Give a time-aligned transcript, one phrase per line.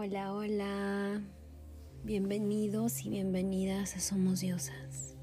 [0.00, 1.20] Hola, hola.
[2.04, 5.16] Bienvenidos y bienvenidas a Somos Diosas.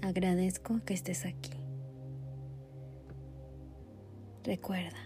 [0.00, 1.52] Agradezco que estés aquí.
[4.42, 4.96] Recuerda,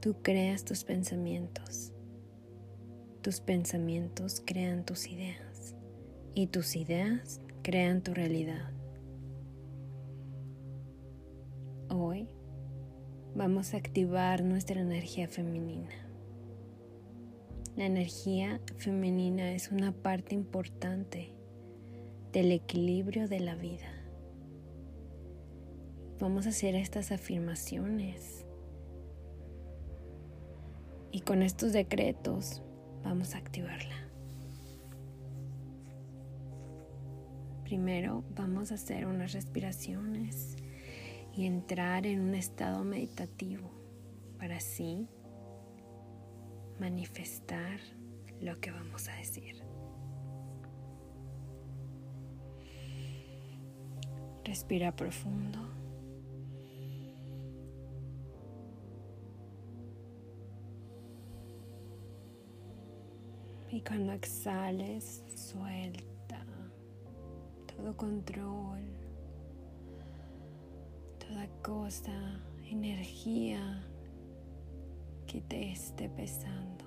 [0.00, 1.92] tú creas tus pensamientos.
[3.20, 5.74] Tus pensamientos crean tus ideas
[6.34, 8.70] y tus ideas crean tu realidad.
[11.90, 12.26] Hoy
[13.34, 16.03] vamos a activar nuestra energía femenina.
[17.76, 21.32] La energía femenina es una parte importante
[22.32, 23.92] del equilibrio de la vida.
[26.20, 28.46] Vamos a hacer estas afirmaciones
[31.10, 32.62] y con estos decretos
[33.02, 34.08] vamos a activarla.
[37.64, 40.54] Primero vamos a hacer unas respiraciones
[41.36, 43.68] y entrar en un estado meditativo
[44.38, 45.08] para así
[46.78, 47.78] manifestar
[48.40, 49.62] lo que vamos a decir.
[54.44, 55.58] Respira profundo.
[63.70, 66.46] Y cuando exhales, suelta
[67.66, 68.82] todo control,
[71.18, 73.84] toda cosa, energía
[75.42, 76.84] te esté pesando.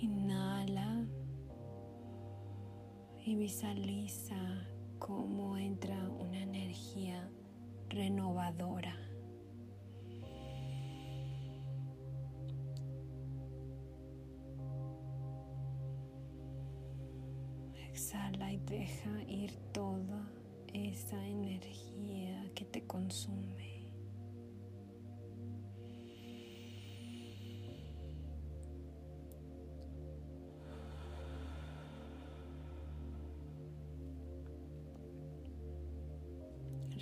[0.00, 1.06] Inhala
[3.24, 4.36] y visualiza
[4.98, 7.30] cómo entra una energía
[7.88, 8.96] renovadora.
[17.88, 20.26] Exhala y deja ir toda
[20.72, 21.81] esa energía
[22.64, 23.72] te consume.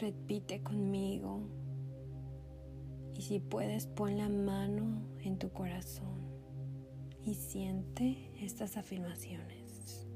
[0.01, 1.43] Repite conmigo
[3.15, 6.21] y si puedes pon la mano en tu corazón
[7.23, 10.07] y siente estas afirmaciones.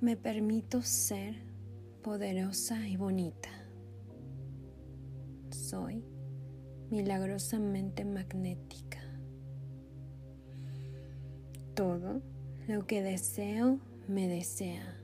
[0.00, 1.55] Me permito ser
[2.06, 3.48] poderosa y bonita.
[5.50, 6.04] Soy
[6.88, 9.00] milagrosamente magnética.
[11.74, 12.22] Todo
[12.68, 14.96] lo que deseo me desea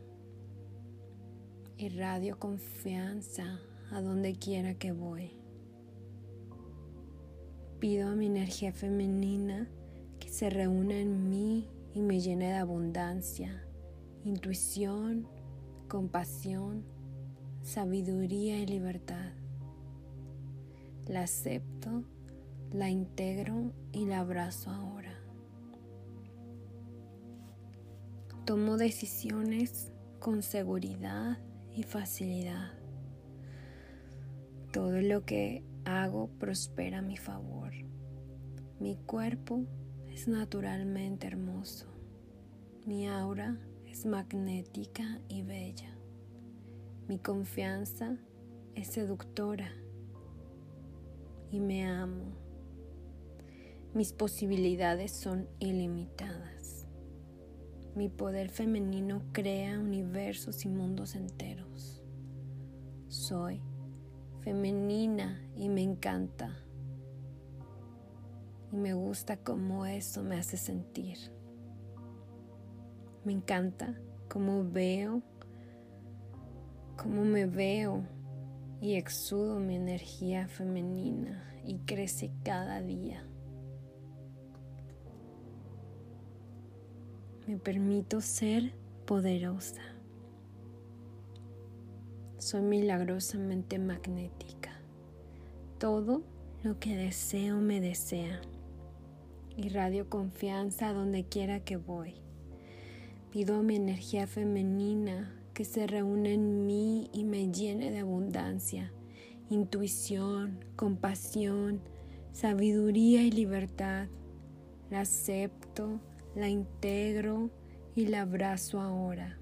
[1.77, 3.59] irradio confianza
[3.91, 5.33] a donde quiera que voy.
[7.81, 9.69] Pido a mi energía femenina
[10.21, 13.67] que se reúna en mí y me llene de abundancia,
[14.25, 15.27] intuición,
[15.89, 16.92] compasión,
[17.62, 19.33] sabiduría y libertad.
[21.06, 22.05] La acepto,
[22.73, 25.15] la integro y la abrazo ahora.
[28.45, 31.39] Tomo decisiones con seguridad
[31.75, 32.73] y facilidad.
[34.73, 37.73] Todo lo que hago prospera a mi favor.
[38.81, 39.65] Mi cuerpo
[40.09, 41.87] es naturalmente hermoso.
[42.84, 43.56] Mi aura
[43.87, 46.02] es magnética y bella.
[47.09, 48.17] Mi confianza
[48.75, 49.73] es seductora
[51.51, 52.33] y me amo.
[53.93, 56.87] Mis posibilidades son ilimitadas.
[57.95, 62.03] Mi poder femenino crea universos y mundos enteros.
[63.09, 63.61] Soy
[64.41, 66.57] femenina y me encanta.
[68.73, 71.19] Y me gusta cómo eso me hace sentir.
[73.25, 75.23] Me encanta cómo veo,
[77.03, 78.05] cómo me veo
[78.81, 83.27] y exudo mi energía femenina y crece cada día.
[87.47, 88.73] Me permito ser
[89.05, 89.83] poderosa.
[92.39, 94.81] Soy milagrosamente magnética.
[95.79, 96.23] Todo
[96.62, 98.41] lo que deseo me desea.
[99.56, 102.15] Irradio confianza donde quiera que voy.
[103.32, 108.93] Pido a mi energía femenina que se reúne en mí y me llene de abundancia,
[109.50, 111.81] intuición, compasión,
[112.32, 114.08] sabiduría y libertad.
[114.90, 116.00] La acepto
[116.34, 117.50] la integro
[117.94, 119.38] y la abrazo ahora.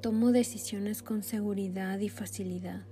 [0.00, 2.82] Tomo decisiones con seguridad y facilidad.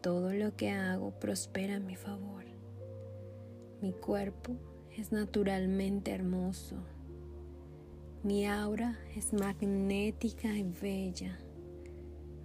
[0.00, 2.44] Todo lo que hago prospera a mi favor.
[3.80, 4.56] Mi cuerpo
[4.96, 6.76] es naturalmente hermoso.
[8.24, 11.38] Mi aura es magnética y bella.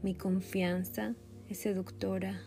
[0.04, 1.16] Mi confianza
[1.48, 2.42] es seductora.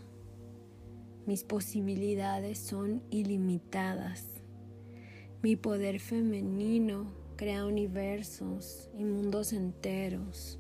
[1.25, 4.27] Mis posibilidades son ilimitadas.
[5.43, 10.59] Mi poder femenino crea universos y mundos enteros.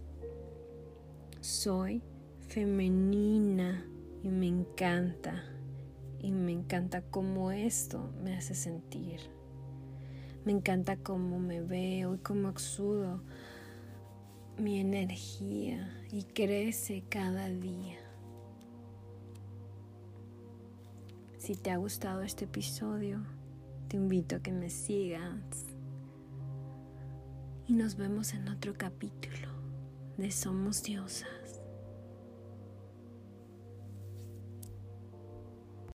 [1.42, 2.00] Soy
[2.38, 3.86] femenina
[4.22, 5.44] y me encanta.
[6.20, 9.41] Y me encanta cómo esto me hace sentir.
[10.44, 13.22] Me encanta cómo me veo y cómo exudo
[14.58, 17.98] mi energía y crece cada día.
[21.38, 23.22] Si te ha gustado este episodio,
[23.88, 25.66] te invito a que me sigas
[27.68, 29.48] y nos vemos en otro capítulo
[30.16, 31.51] de Somos Diosas.